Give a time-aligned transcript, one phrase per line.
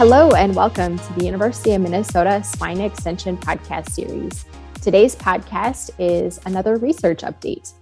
[0.00, 4.46] Hello, and welcome to the University of Minnesota Swine Extension podcast series.
[4.80, 7.74] Today's podcast is another research update.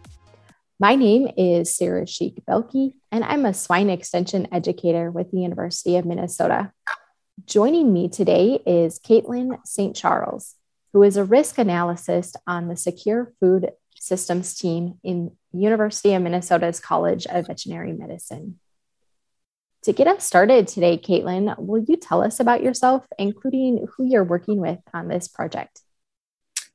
[0.80, 5.96] My name is Sarah Schieck Boelke, and I'm a swine extension educator with the University
[5.96, 6.72] of Minnesota.
[7.46, 9.94] Joining me today is Caitlin St.
[9.94, 10.56] Charles,
[10.92, 16.80] who is a risk analyst on the Secure Food Systems team in University of Minnesota's
[16.80, 18.58] College of Veterinary Medicine.
[19.84, 24.24] To get us started today, Caitlin, will you tell us about yourself, including who you're
[24.24, 25.80] working with on this project?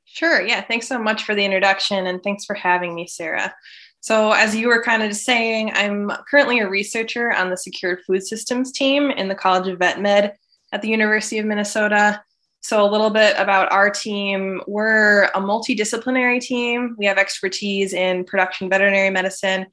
[0.04, 0.40] Sure.
[0.40, 0.62] Yeah.
[0.62, 3.54] Thanks so much for the introduction and thanks for having me, Sarah.
[4.00, 8.22] So, as you were kind of saying, I'm currently a researcher on the Secured Food
[8.22, 10.34] Systems team in the College of Vet Med
[10.72, 12.22] at the University of Minnesota.
[12.60, 14.60] So, a little bit about our team.
[14.66, 16.96] We're a multidisciplinary team.
[16.98, 19.66] We have expertise in production veterinary medicine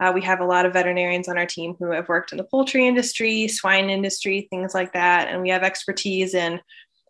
[0.00, 2.44] uh, we have a lot of veterinarians on our team who have worked in the
[2.44, 5.28] poultry industry, swine industry, things like that.
[5.28, 6.60] And we have expertise in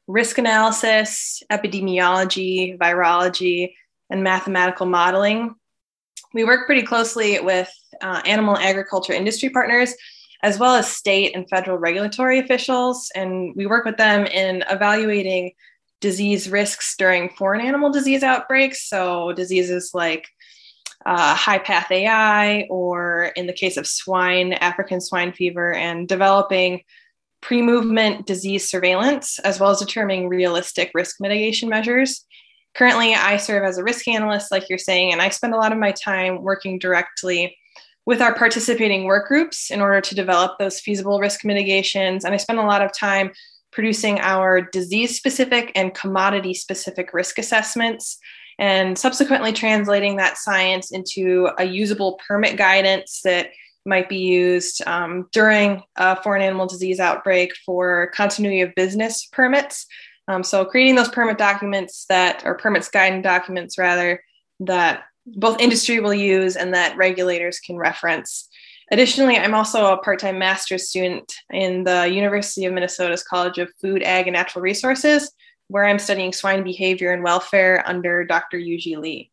[0.07, 3.75] risk analysis, epidemiology, virology,
[4.11, 5.55] and mathematical modeling.
[6.33, 9.95] We work pretty closely with uh, animal agriculture industry partners,
[10.43, 13.11] as well as state and federal regulatory officials.
[13.15, 15.53] And we work with them in evaluating
[16.01, 18.89] disease risks during foreign animal disease outbreaks.
[18.89, 20.27] So, diseases like
[21.07, 26.83] uh, high path AI, or in the case of swine, African swine fever, and developing
[27.41, 32.25] pre movement disease surveillance, as well as determining realistic risk mitigation measures.
[32.75, 35.73] Currently, I serve as a risk analyst, like you're saying, and I spend a lot
[35.73, 37.57] of my time working directly
[38.07, 42.25] with our participating work groups in order to develop those feasible risk mitigations.
[42.25, 43.33] And I spend a lot of time
[43.71, 48.19] producing our disease specific and commodity specific risk assessments
[48.59, 53.50] and subsequently translating that science into a usable permit guidance that
[53.87, 59.87] might be used um, during a foreign animal disease outbreak for continuity of business permits.
[60.27, 64.22] Um, so creating those permit documents that, or permits guidance documents rather,
[64.60, 68.49] that both industry will use and that regulators can reference.
[68.91, 73.71] Additionally, I'm also a part time master's student in the University of Minnesota's College of
[73.81, 75.31] Food, Ag, and Natural Resources,
[75.69, 78.59] where I'm studying swine behavior and welfare under Dr.
[78.59, 79.31] Yuzhi Li.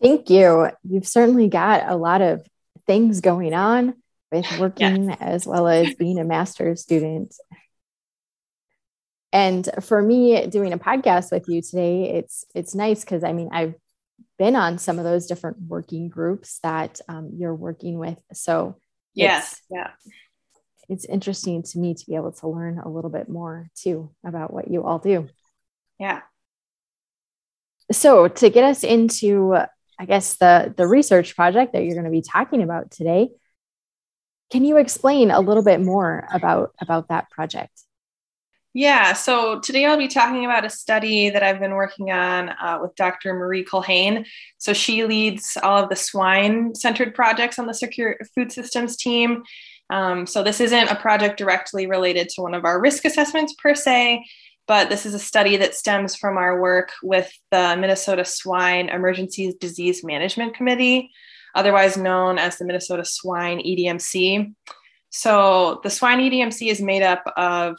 [0.00, 0.70] Thank you.
[0.88, 2.46] You've certainly got a lot of
[2.86, 3.94] things going on
[4.32, 5.18] with working yes.
[5.20, 7.34] as well as being a master's student.
[9.32, 13.50] And for me doing a podcast with you today, it's it's nice because I mean
[13.52, 13.74] I've
[14.38, 18.18] been on some of those different working groups that um, you're working with.
[18.32, 18.78] So
[19.12, 19.90] yes, yeah,
[20.88, 24.52] it's interesting to me to be able to learn a little bit more too about
[24.52, 25.28] what you all do.
[25.98, 26.22] Yeah.
[27.92, 29.54] So to get us into,
[29.98, 33.30] I guess the the research project that you're going to be talking about today,
[34.50, 37.72] can you explain a little bit more about about that project?
[38.74, 42.78] Yeah, so today I'll be talking about a study that I've been working on uh,
[42.80, 43.34] with Dr.
[43.34, 44.26] Marie Culhane.
[44.58, 49.42] So she leads all of the swine centered projects on the Secure Food Systems team.
[49.90, 53.74] Um, so this isn't a project directly related to one of our risk assessments per
[53.74, 54.24] se,
[54.66, 59.54] but this is a study that stems from our work with the Minnesota Swine Emergency
[59.58, 61.10] Disease Management Committee,
[61.54, 64.54] otherwise known as the Minnesota Swine EDMC.
[65.10, 67.76] So the Swine EDMC is made up of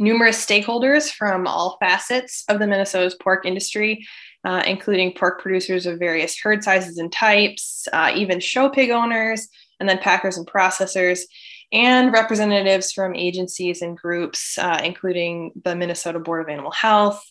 [0.00, 4.04] numerous stakeholders from all facets of the Minnesota's pork industry,
[4.44, 9.48] uh, including pork producers of various herd sizes and types, uh, even show pig owners,
[9.84, 11.24] and then packers and processors,
[11.70, 17.22] and representatives from agencies and groups, uh, including the Minnesota Board of Animal Health,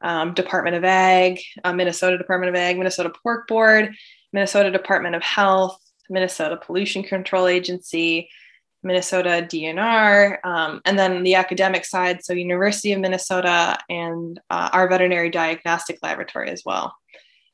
[0.00, 3.94] um, Department of Ag, uh, Minnesota Department of Ag, Minnesota Pork Board,
[4.32, 5.78] Minnesota Department of Health,
[6.10, 8.28] Minnesota Pollution Control Agency,
[8.82, 14.88] Minnesota DNR, um, and then the academic side, so University of Minnesota and uh, our
[14.88, 16.96] veterinary diagnostic laboratory as well.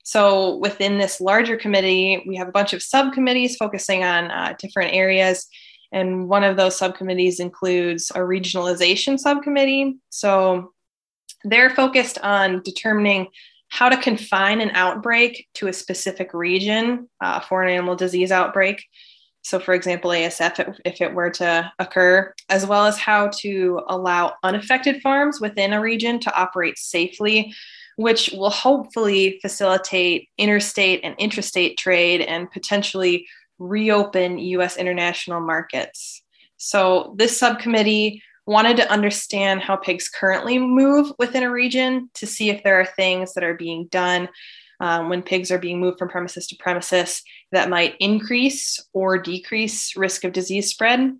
[0.08, 4.94] So within this larger committee, we have a bunch of subcommittees focusing on uh, different
[4.94, 5.46] areas.
[5.92, 9.98] And one of those subcommittees includes a regionalization subcommittee.
[10.08, 10.72] So
[11.44, 13.26] they're focused on determining
[13.68, 18.82] how to confine an outbreak to a specific region uh, for an animal disease outbreak.
[19.42, 24.36] So, for example, ASF, if it were to occur, as well as how to allow
[24.42, 27.52] unaffected farms within a region to operate safely
[27.98, 33.26] which will hopefully facilitate interstate and intrastate trade and potentially
[33.58, 36.22] reopen US international markets.
[36.58, 42.50] So, this subcommittee wanted to understand how pigs currently move within a region to see
[42.50, 44.28] if there are things that are being done
[44.78, 49.96] um, when pigs are being moved from premises to premises that might increase or decrease
[49.96, 51.18] risk of disease spread.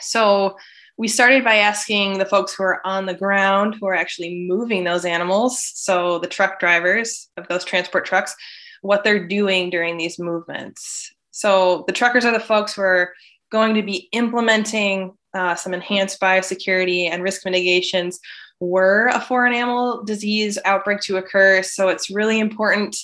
[0.00, 0.56] So
[0.98, 4.84] we started by asking the folks who are on the ground, who are actually moving
[4.84, 8.34] those animals, so the truck drivers of those transport trucks,
[8.82, 11.12] what they're doing during these movements.
[11.30, 13.12] So the truckers are the folks who are
[13.50, 18.20] going to be implementing uh, some enhanced biosecurity and risk mitigations
[18.60, 21.62] were a foreign animal disease outbreak to occur.
[21.62, 22.96] So it's really important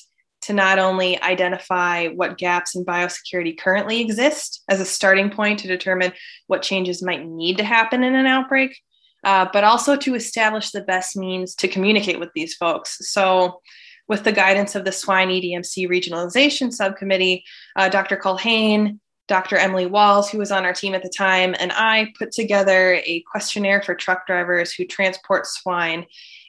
[0.48, 5.68] to not only identify what gaps in biosecurity currently exist as a starting point to
[5.68, 6.10] determine
[6.46, 8.74] what changes might need to happen in an outbreak,
[9.24, 12.96] uh, but also to establish the best means to communicate with these folks.
[13.10, 13.60] So,
[14.08, 17.44] with the guidance of the Swine EDMC Regionalization Subcommittee,
[17.76, 18.16] uh, Dr.
[18.16, 19.58] Culhane, Dr.
[19.58, 23.22] Emily Walz, who was on our team at the time, and I put together a
[23.30, 26.06] questionnaire for truck drivers who transport swine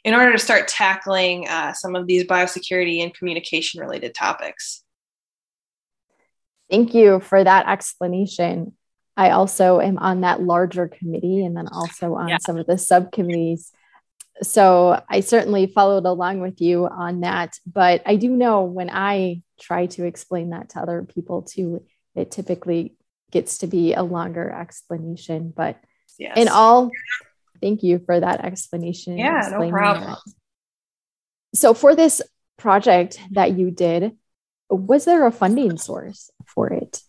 [0.09, 4.83] in order to start tackling uh, some of these biosecurity and communication related topics.
[6.67, 8.73] Thank you for that explanation.
[9.15, 12.37] I also am on that larger committee and then also on yeah.
[12.39, 13.71] some of the subcommittees.
[14.41, 17.59] So I certainly followed along with you on that.
[17.71, 21.85] But I do know when I try to explain that to other people too,
[22.15, 22.95] it typically
[23.29, 25.53] gets to be a longer explanation.
[25.55, 25.79] But
[26.17, 26.35] yes.
[26.35, 26.89] in all
[27.61, 29.17] Thank you for that explanation.
[29.17, 30.11] Yeah, no problem.
[30.11, 30.33] That.
[31.55, 32.21] So, for this
[32.57, 34.13] project that you did,
[34.69, 37.01] was there a funding source for it?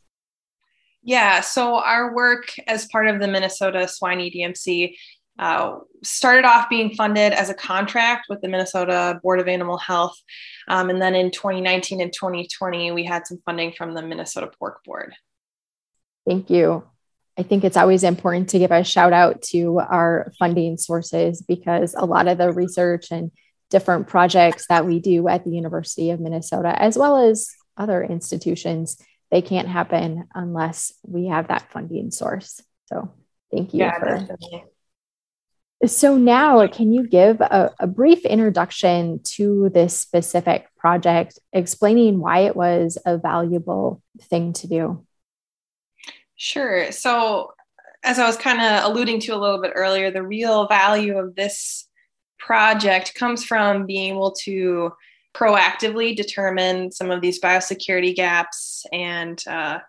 [1.02, 4.96] Yeah, so our work as part of the Minnesota Swine EDMC
[5.38, 10.14] uh, started off being funded as a contract with the Minnesota Board of Animal Health.
[10.68, 14.84] Um, and then in 2019 and 2020, we had some funding from the Minnesota Pork
[14.84, 15.14] Board.
[16.26, 16.84] Thank you.
[17.40, 21.94] I think it's always important to give a shout out to our funding sources because
[21.96, 23.30] a lot of the research and
[23.70, 27.48] different projects that we do at the University of Minnesota, as well as
[27.78, 32.60] other institutions, they can't happen unless we have that funding source.
[32.92, 33.10] So
[33.50, 33.84] thank you.
[33.84, 34.28] Yeah, for.
[35.86, 42.40] So now, can you give a, a, brief introduction to this specific project, explaining why
[42.40, 45.06] it was a valuable thing to do?
[46.40, 46.90] Sure.
[46.90, 47.52] So,
[48.02, 51.34] as I was kind of alluding to a little bit earlier, the real value of
[51.34, 51.86] this
[52.38, 54.90] project comes from being able to
[55.34, 59.80] proactively determine some of these biosecurity gaps and uh,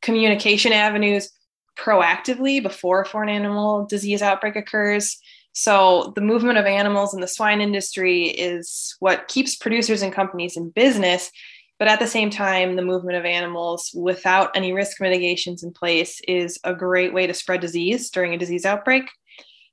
[0.00, 1.30] communication avenues
[1.78, 5.18] proactively before a foreign animal disease outbreak occurs.
[5.52, 10.56] So, the movement of animals in the swine industry is what keeps producers and companies
[10.56, 11.30] in business
[11.78, 16.20] but at the same time, the movement of animals without any risk mitigations in place
[16.26, 19.04] is a great way to spread disease during a disease outbreak.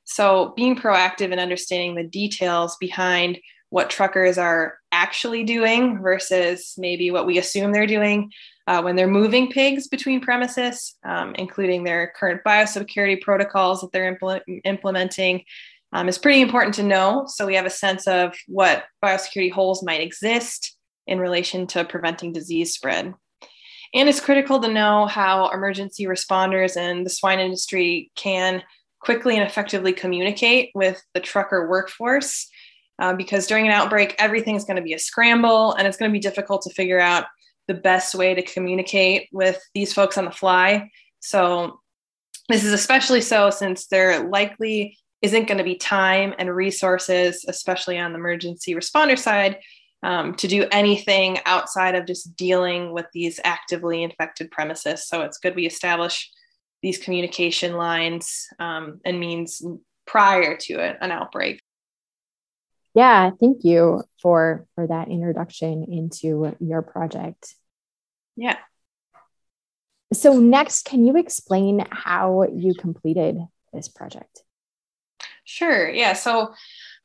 [0.04, 7.10] So, being proactive and understanding the details behind what truckers are actually doing versus maybe
[7.10, 8.32] what we assume they're doing
[8.68, 14.16] uh, when they're moving pigs between premises, um, including their current biosecurity protocols that they're
[14.16, 15.44] impl- implementing,
[15.92, 17.26] um, is pretty important to know.
[17.28, 20.75] So, we have a sense of what biosecurity holes might exist
[21.08, 23.14] in relation to preventing disease spread.
[23.94, 28.62] And it's critical to know how emergency responders and the swine industry can
[29.00, 32.50] quickly and effectively communicate with the trucker workforce.
[32.98, 36.14] Uh, because during an outbreak, everything's going to be a scramble and it's going to
[36.14, 37.26] be difficult to figure out
[37.68, 40.90] the best way to communicate with these folks on the fly.
[41.20, 41.80] So,
[42.48, 47.98] this is especially so since there likely isn't going to be time and resources, especially
[47.98, 49.58] on the emergency responder side,
[50.06, 55.08] um, to do anything outside of just dealing with these actively infected premises.
[55.08, 56.32] So it's good we establish
[56.84, 59.64] these communication lines um, and means
[60.06, 61.60] prior to it, an outbreak.
[62.94, 67.56] Yeah, thank you for for that introduction into your project.
[68.36, 68.58] Yeah.
[70.14, 73.40] So next, can you explain how you completed
[73.74, 74.44] this project?
[75.46, 75.90] Sure.
[75.90, 76.14] Yeah.
[76.14, 76.54] So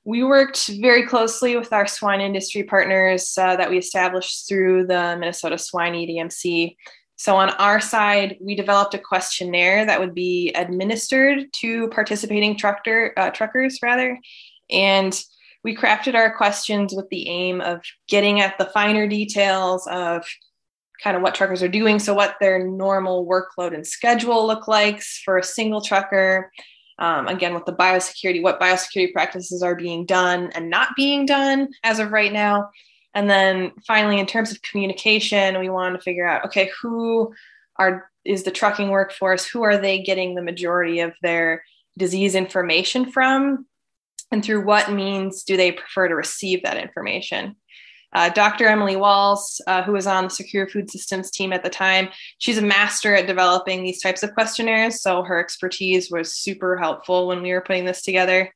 [0.04, 5.16] we worked very closely with our swine industry partners uh, that we established through the
[5.19, 6.76] Minnesota Swine EDMC.
[7.16, 13.12] So, on our side, we developed a questionnaire that would be administered to participating trucker,
[13.19, 14.19] uh, truckers, rather.
[14.71, 15.21] And
[15.62, 20.25] we crafted our questions with the aim of getting at the finer details of
[21.02, 21.99] kind of what truckers are doing.
[21.99, 26.50] So, what their normal workload and schedule look like for a single trucker,
[27.00, 31.69] um, again with the biosecurity what biosecurity practices are being done and not being done
[31.83, 32.71] as of right now.
[33.14, 37.35] And then finally in terms of communication we wanted to figure out okay who
[37.76, 39.47] are is the trucking workforce?
[39.47, 41.64] Who are they getting the majority of their
[41.99, 43.66] disease information from?
[44.30, 47.57] And through what means do they prefer to receive that information
[48.12, 48.67] Uh, Dr.
[48.67, 52.59] Emily Walz, uh, who was on the Secure Food Systems team at the time, she's
[52.59, 55.00] a master at developing these types of questionnaires.
[55.00, 58.52] So her expertise was super helpful when we were putting this together.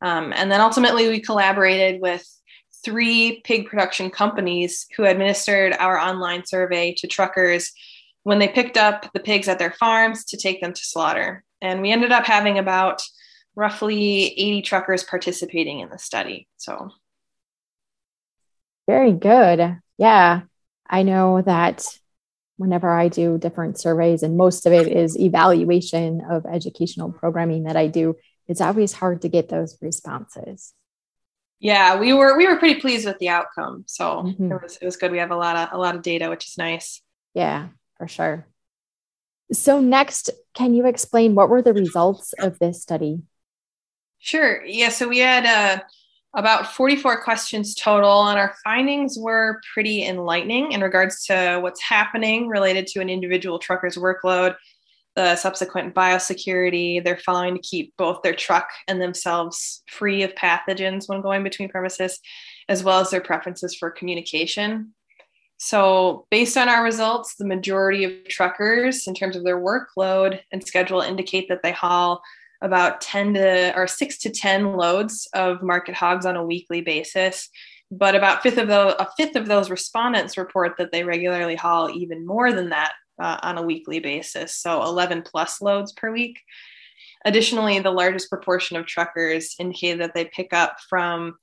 [0.00, 2.26] Um, and then ultimately, we collaborated with
[2.84, 7.72] three pig production companies who administered our online survey to truckers
[8.22, 11.44] when they picked up the pigs at their farms to take them to slaughter.
[11.62, 13.02] And we ended up having about
[13.56, 16.48] roughly 80 truckers participating in the study.
[16.56, 16.90] So,
[18.86, 19.78] very good.
[19.98, 20.42] Yeah.
[20.88, 21.86] I know that
[22.56, 27.76] whenever I do different surveys, and most of it is evaluation of educational programming that
[27.76, 30.74] I do, it's always hard to get those responses.
[31.60, 33.84] Yeah, we were we were pretty pleased with the outcome.
[33.86, 34.52] So mm-hmm.
[34.52, 35.12] it was it was good.
[35.12, 37.00] We have a lot of a lot of data, which is nice.
[37.32, 38.46] Yeah, for sure.
[39.52, 43.22] So next, can you explain what were the results of this study?
[44.18, 44.64] Sure.
[44.64, 44.90] Yeah.
[44.90, 45.82] So we had uh,
[46.34, 52.48] about 44 questions total, and our findings were pretty enlightening in regards to what's happening
[52.48, 54.56] related to an individual trucker's workload,
[55.14, 61.08] the subsequent biosecurity they're following to keep both their truck and themselves free of pathogens
[61.08, 62.18] when going between premises,
[62.68, 64.92] as well as their preferences for communication.
[65.56, 70.66] So, based on our results, the majority of truckers, in terms of their workload and
[70.66, 72.20] schedule, indicate that they haul
[72.62, 77.48] about 10 to or 6 to 10 loads of market hogs on a weekly basis.
[77.90, 81.90] But about fifth of those a fifth of those respondents report that they regularly haul
[81.90, 84.56] even more than that uh, on a weekly basis.
[84.56, 86.40] So 11 plus loads per week.
[87.24, 91.36] Additionally the largest proportion of truckers indicate that they pick up from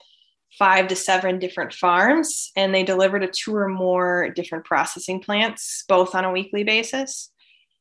[0.58, 5.86] five to seven different farms and they deliver to two or more different processing plants
[5.88, 7.31] both on a weekly basis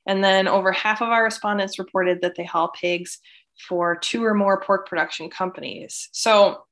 [0.06, 3.18] and then over half of our respondents reported that they haul pigs
[3.68, 6.08] for two or more pork production companies.
[6.12, 6.62] So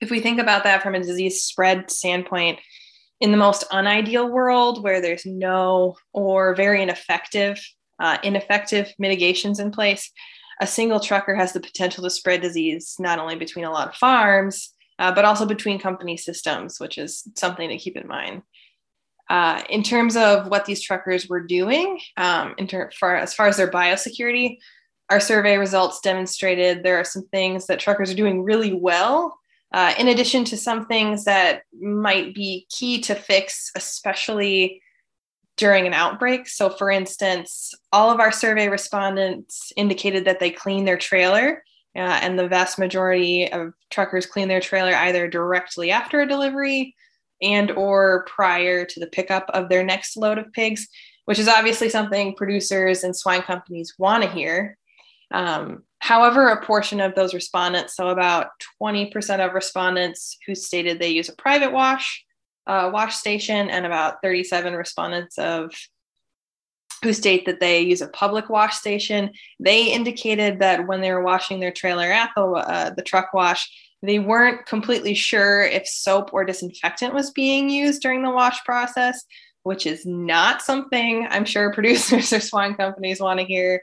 [0.00, 2.58] if we think about that from a disease spread standpoint,
[3.20, 7.64] in the most unideal world where there's no or very ineffective,
[8.00, 10.10] uh, ineffective mitigations in place,
[10.60, 13.94] a single trucker has the potential to spread disease not only between a lot of
[13.94, 18.42] farms, uh, but also between company systems, which is something to keep in mind.
[19.32, 23.48] Uh, in terms of what these truckers were doing, um, in ter- far, as far
[23.48, 24.58] as their biosecurity,
[25.08, 29.38] our survey results demonstrated there are some things that truckers are doing really well,
[29.72, 34.82] uh, in addition to some things that might be key to fix, especially
[35.56, 36.46] during an outbreak.
[36.46, 41.64] So, for instance, all of our survey respondents indicated that they clean their trailer.
[41.96, 46.94] Uh, and the vast majority of truckers clean their trailer either directly after a delivery
[47.42, 50.88] and or prior to the pickup of their next load of pigs
[51.24, 54.76] which is obviously something producers and swine companies want to hear.
[55.30, 58.48] Um, however a portion of those respondents so about
[58.82, 62.24] 20% of respondents who stated they use a private wash
[62.66, 65.72] uh, wash station and about 37 respondents of
[67.02, 71.24] who state that they use a public wash station they indicated that when they were
[71.24, 73.70] washing their trailer at the, uh, the truck wash
[74.02, 79.24] they weren't completely sure if soap or disinfectant was being used during the wash process,
[79.62, 83.82] which is not something I'm sure producers or swine companies want to hear.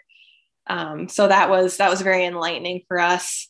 [0.67, 3.47] Um, so that was that was very enlightening for us.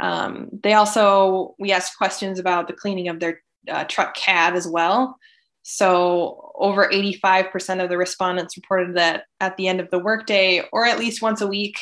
[0.00, 4.68] Um, they also we asked questions about the cleaning of their uh, truck cab as
[4.68, 5.18] well.
[5.62, 10.84] So over 85% of the respondents reported that at the end of the workday, or
[10.84, 11.78] at least once a week,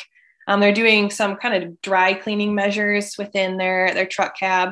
[0.51, 4.71] um, they're doing some kind of dry cleaning measures within their, their truck cab.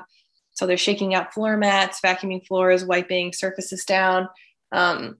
[0.52, 4.28] So they're shaking out floor mats, vacuuming floors, wiping surfaces down.
[4.74, 5.20] Um,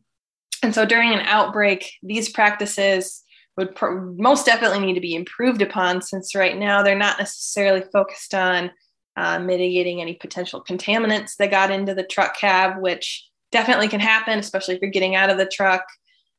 [0.62, 3.24] and so during an outbreak, these practices
[3.56, 3.74] would
[4.18, 8.70] most definitely need to be improved upon since right now they're not necessarily focused on
[9.16, 14.40] uh, mitigating any potential contaminants that got into the truck cab, which definitely can happen,
[14.40, 15.86] especially if you're getting out of the truck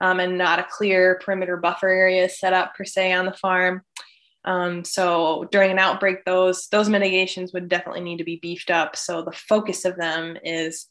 [0.02, 3.80] um, and not a clear perimeter buffer area set up per se on the farm.
[4.44, 8.96] Um, so during an outbreak, those those mitigations would definitely need to be beefed up.
[8.96, 10.86] So the focus of them is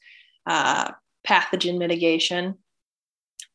[0.46, 0.92] uh,
[1.28, 2.56] pathogen mitigation,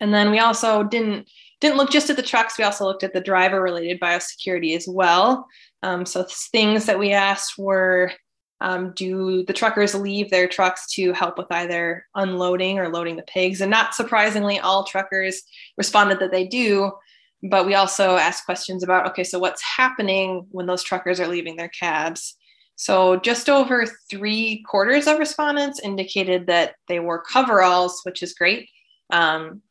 [0.00, 1.28] and then we also didn't
[1.60, 2.58] didn't look just at the trucks.
[2.58, 5.46] We also looked at the driver related biosecurity as well.
[5.82, 8.12] Um, so things that we asked were
[8.60, 13.22] um, do the truckers leave their trucks to help with either unloading or loading the
[13.22, 13.60] pigs?
[13.60, 15.42] And not surprisingly, all truckers
[15.76, 16.92] responded that they do.
[17.44, 21.56] But we also asked questions about okay, so what's happening when those truckers are leaving
[21.56, 22.36] their cabs?
[22.76, 28.68] So just over three quarters of respondents indicated that they wore coveralls, which is great.
[29.10, 29.62] Um,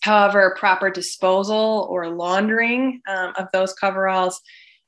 [0.00, 4.40] however, proper disposal or laundering um, of those coveralls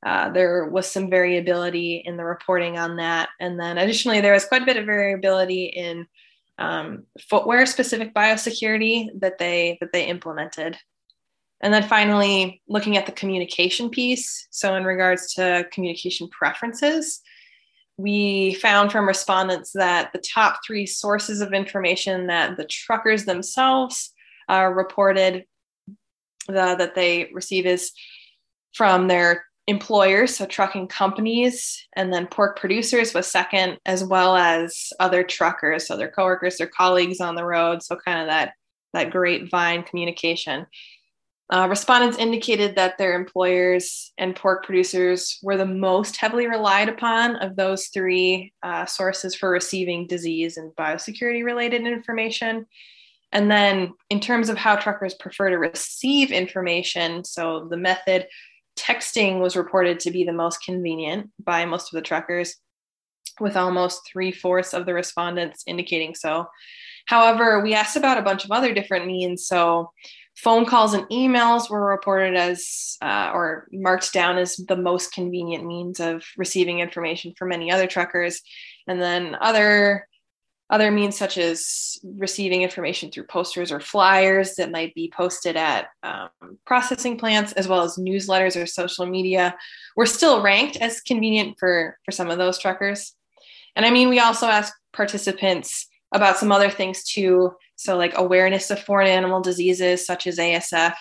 [0.05, 3.29] uh, there was some variability in the reporting on that.
[3.39, 6.07] And then additionally, there was quite a bit of variability in
[6.59, 10.77] um, footwear specific biosecurity that they that they implemented.
[11.63, 14.47] And then finally, looking at the communication piece.
[14.51, 17.21] So, in regards to communication preferences,
[17.99, 24.13] we found from respondents that the top three sources of information that the truckers themselves
[24.49, 25.45] uh, reported
[26.47, 27.93] the, that they receive is
[28.75, 34.93] from their employers, so trucking companies, and then pork producers was second, as well as
[34.99, 37.83] other truckers, so their coworkers, their colleagues on the road.
[37.83, 38.55] So kind of that
[38.93, 40.67] that grapevine communication.
[41.53, 47.35] Uh, respondents indicated that their employers and pork producers were the most heavily relied upon
[47.37, 52.67] of those three uh, sources for receiving disease and biosecurity related information.
[53.33, 58.27] And then, in terms of how truckers prefer to receive information, so the method
[58.77, 62.57] texting was reported to be the most convenient by most of the truckers,
[63.41, 66.47] with almost three fourths of the respondents indicating so.
[67.07, 69.47] However, we asked about a bunch of other different means.
[69.47, 69.91] So,
[70.37, 75.67] phone calls and emails were reported as uh, or marked down as the most convenient
[75.67, 78.41] means of receiving information for many other truckers.
[78.87, 80.07] And then other
[80.71, 85.89] other means such as receiving information through posters or flyers that might be posted at
[86.05, 86.31] um,
[86.65, 89.57] processing plants as well as newsletters or social media
[89.97, 93.15] were still ranked as convenient for for some of those truckers.
[93.77, 98.71] And i mean we also asked participants about some other things too so, like awareness
[98.71, 100.93] of foreign animal diseases such as ASF,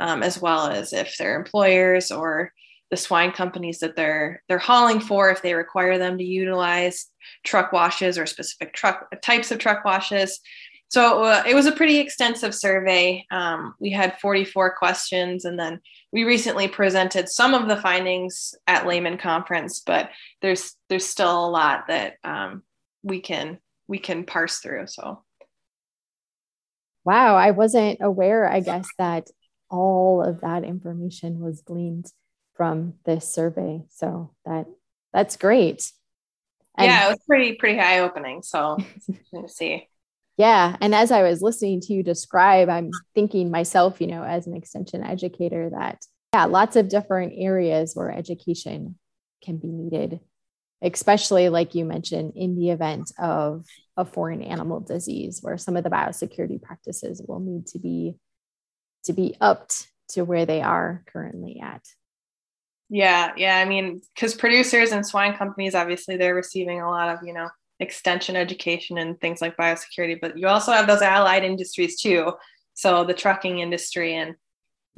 [0.00, 2.52] um, as well as if their employers or
[2.90, 7.06] the swine companies that they're they're hauling for, if they require them to utilize
[7.44, 10.40] truck washes or specific truck types of truck washes.
[10.88, 13.24] So uh, it was a pretty extensive survey.
[13.30, 15.80] Um, we had 44 questions, and then
[16.10, 19.78] we recently presented some of the findings at Leman conference.
[19.78, 20.10] But
[20.42, 22.64] there's there's still a lot that um,
[23.04, 24.88] we can we can parse through.
[24.88, 25.22] So
[27.06, 29.28] wow, I wasn't aware, I guess, that
[29.70, 32.12] all of that information was gleaned
[32.54, 33.84] from this survey.
[33.90, 34.66] So that
[35.12, 35.90] that's great.
[36.76, 38.42] And yeah, it was pretty pretty eye opening.
[38.42, 38.76] So
[39.34, 39.88] to see.
[40.38, 44.46] Yeah, and as I was listening to you describe, I'm thinking myself, you know, as
[44.46, 48.98] an extension educator, that yeah, lots of different areas where education
[49.42, 50.20] can be needed
[50.82, 53.64] especially like you mentioned in the event of
[53.96, 58.16] a foreign animal disease where some of the biosecurity practices will need to be
[59.04, 61.82] to be upped to where they are currently at
[62.88, 67.26] yeah yeah i mean because producers and swine companies obviously they're receiving a lot of
[67.26, 67.48] you know
[67.80, 72.32] extension education and things like biosecurity but you also have those allied industries too
[72.74, 74.34] so the trucking industry and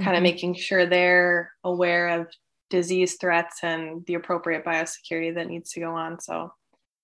[0.01, 0.23] kind of mm-hmm.
[0.25, 2.27] making sure they're aware of
[2.71, 6.21] disease threats and the appropriate biosecurity that needs to go on.
[6.21, 6.53] So,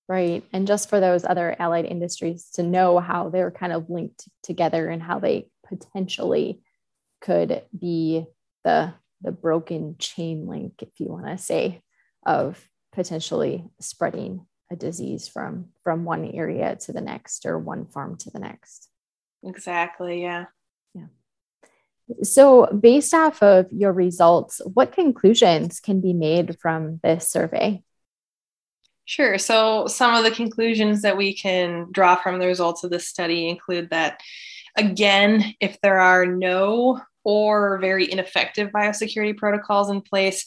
[0.09, 0.45] right.
[0.53, 4.89] And just for those other allied industries to know how they're kind of linked together
[4.89, 6.61] and how they potentially
[7.21, 8.27] could be
[8.65, 11.83] the the broken chain link, if you want to say,
[12.27, 18.17] of potentially spreading a disease from from one area to the next or one farm
[18.19, 18.89] to the next.
[19.43, 20.23] Exactly.
[20.23, 20.47] Yeah.
[22.23, 27.83] So, based off of your results, what conclusions can be made from this survey?
[29.07, 29.39] Sure.
[29.39, 33.49] So, some of the conclusions that we can draw from the results of this study
[33.49, 34.21] include that,
[34.77, 40.47] again, if there are no or very ineffective biosecurity protocols in place,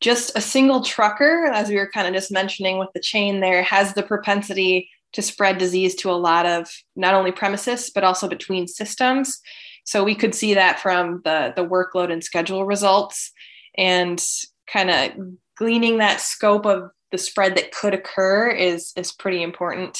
[0.00, 3.62] just a single trucker, as we were kind of just mentioning with the chain there,
[3.62, 8.28] has the propensity to spread disease to a lot of not only premises, but also
[8.28, 9.40] between systems.
[9.84, 13.32] So we could see that from the, the workload and schedule results
[13.76, 14.22] and
[14.66, 19.98] kind of gleaning that scope of the spread that could occur is, is pretty important.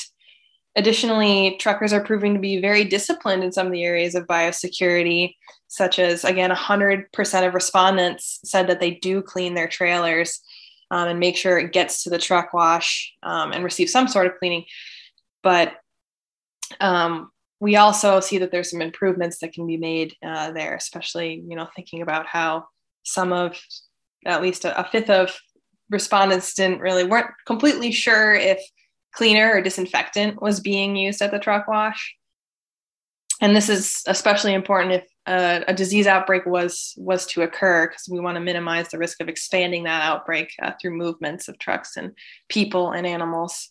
[0.75, 5.35] Additionally, truckers are proving to be very disciplined in some of the areas of biosecurity,
[5.69, 10.41] such as, again, 100% of respondents said that they do clean their trailers
[10.91, 14.27] um, and make sure it gets to the truck wash um, and receive some sort
[14.27, 14.65] of cleaning.
[15.43, 15.75] But
[16.81, 17.31] um,
[17.63, 21.55] we also see that there's some improvements that can be made uh, there, especially you
[21.55, 22.67] know thinking about how
[23.05, 23.57] some of
[24.27, 25.39] at least a, a, fifth of
[25.89, 28.61] respondents didn't really weren't completely sure if
[29.15, 32.17] cleaner or disinfectant was being used at the truck wash.
[33.41, 38.09] And this is especially important if a, a disease outbreak was was to occur because
[38.11, 41.97] we want to minimize the risk of expanding that outbreak uh, through movements of trucks
[41.97, 42.11] and
[42.49, 43.71] people and animals.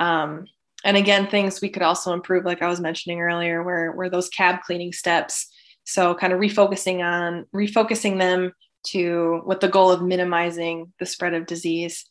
[0.00, 0.46] Um,
[0.84, 4.28] and again things we could also improve like i was mentioning earlier where where those
[4.28, 5.48] cab cleaning steps
[5.84, 8.52] so kind of refocusing on refocusing them
[8.84, 12.04] to with the goal of minimizing the spread of disease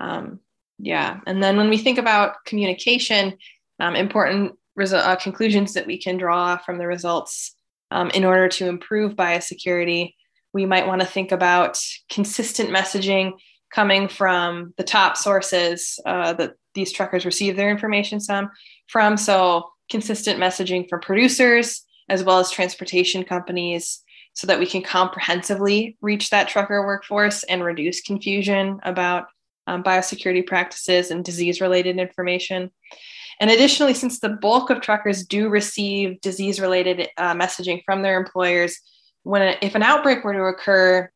[0.00, 0.40] um,
[0.78, 3.36] yeah and then when we think about communication
[3.80, 7.54] um, important uh, conclusions that we can draw from the results
[7.90, 10.14] um, in order to improve biosecurity.
[10.52, 11.78] We might want to think about
[12.10, 13.32] consistent messaging
[13.72, 18.50] coming from the top sources uh, that these truckers receive their information some,
[18.88, 19.16] from.
[19.16, 24.02] So, consistent messaging from producers as well as transportation companies
[24.34, 29.26] so that we can comprehensively reach that trucker workforce and reduce confusion about
[29.66, 32.70] um, biosecurity practices and disease related information.
[33.40, 38.18] And additionally, since the bulk of truckers do receive disease related uh, messaging from their
[38.18, 38.78] employers,
[39.22, 41.10] when if an outbreak were to occur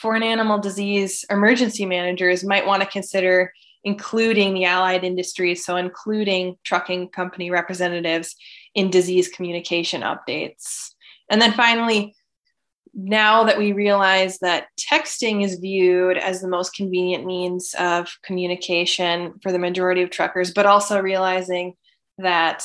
[0.00, 3.52] for an animal disease, emergency managers might want to consider
[3.84, 8.36] including the allied industries, so including trucking company representatives
[8.74, 10.90] in disease communication updates.
[11.30, 12.14] And then finally,
[12.94, 19.34] now that we realize that texting is viewed as the most convenient means of communication
[19.42, 21.74] for the majority of truckers, but also realizing
[22.18, 22.64] that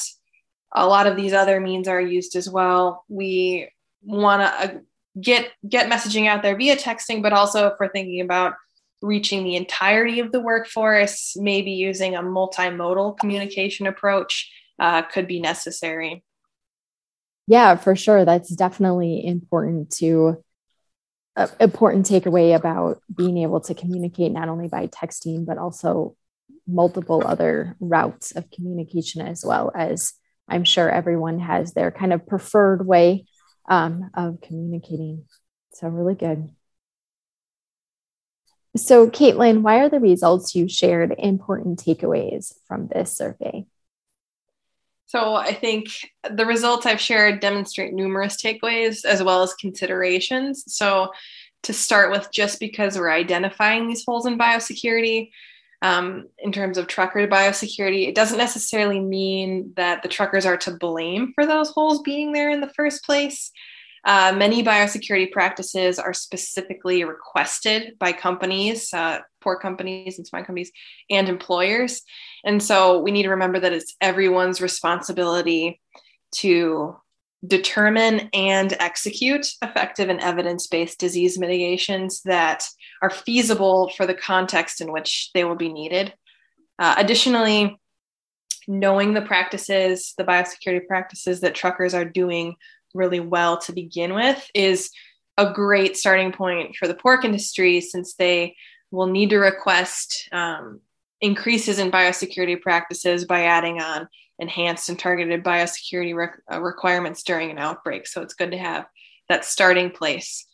[0.75, 3.69] a lot of these other means are used as well, we
[4.03, 4.79] want to uh,
[5.19, 8.53] get get messaging out there via texting, but also if we're thinking about
[9.01, 15.39] reaching the entirety of the workforce, maybe using a multimodal communication approach uh, could be
[15.39, 16.23] necessary.
[17.47, 18.25] Yeah, for sure.
[18.25, 20.43] That's definitely important to
[21.35, 26.15] uh, important takeaway about being able to communicate not only by texting but also
[26.67, 30.13] multiple other routes of communication as well as
[30.49, 33.25] I'm sure everyone has their kind of preferred way
[33.69, 35.25] um, of communicating.
[35.73, 36.49] So really good.
[38.77, 43.65] So, Caitlin, why are the results you shared important takeaways from this survey?
[45.07, 45.87] So I think
[46.29, 50.65] the results I've shared demonstrate numerous takeaways as well as considerations.
[50.67, 51.13] So
[51.63, 55.31] to start with, just because we're identifying these holes in biosecurity,
[55.81, 60.71] um, in terms of trucker biosecurity, it doesn't necessarily mean that the truckers are to
[60.71, 63.51] blame for those holes being there in the first place.
[64.07, 70.71] Uh, many biosecurity practices are specifically requested by companies, uh, pork companies and swine companies,
[71.09, 72.03] and employers.
[72.45, 75.81] And so we need to remember that it's everyone's responsibility
[76.35, 76.95] to
[77.45, 82.63] determine and execute effective and evidence based disease mitigations that
[83.01, 86.13] are feasible for the context in which they will be needed.
[86.79, 87.77] Uh, additionally,
[88.69, 92.55] knowing the practices, the biosecurity practices that truckers are doing
[92.97, 94.91] really well to begin with is
[95.37, 98.55] a great starting point for the pork industry since they
[98.91, 100.81] will need to request um,
[101.21, 104.07] increases in biosecurity practices by adding on
[104.39, 108.07] enhanced and targeted biosecurity uh, requirements during an outbreak.
[108.07, 108.85] So it's good to have
[109.29, 110.45] that starting place.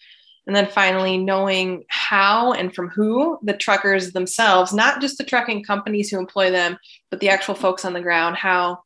[0.45, 5.63] And then finally, knowing how and from who the truckers themselves, not just the trucking
[5.63, 6.77] companies who employ them,
[7.10, 8.84] but the actual folks on the ground, how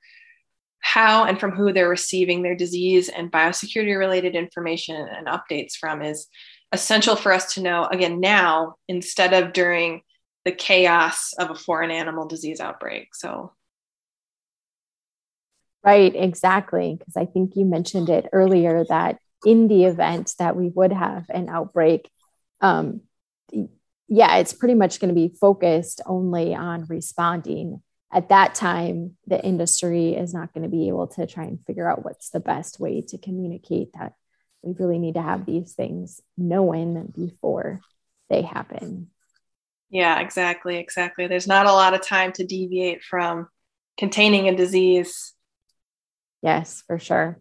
[0.79, 6.01] how and from who they're receiving their disease and biosecurity related information and updates from
[6.01, 6.27] is
[6.71, 10.01] essential for us to know again now instead of during
[10.45, 13.13] the chaos of a foreign animal disease outbreak.
[13.13, 13.53] So.
[15.83, 20.67] Right exactly because i think you mentioned it earlier that in the event that we
[20.67, 22.09] would have an outbreak
[22.59, 23.01] um,
[24.09, 29.43] yeah it's pretty much going to be focused only on responding at that time, the
[29.43, 32.79] industry is not going to be able to try and figure out what's the best
[32.79, 34.13] way to communicate that
[34.63, 37.81] we really need to have these things known before
[38.29, 39.09] they happen.
[39.89, 40.77] Yeah, exactly.
[40.77, 41.27] Exactly.
[41.27, 43.47] There's not a lot of time to deviate from
[43.97, 45.33] containing a disease.
[46.41, 47.39] Yes, for sure.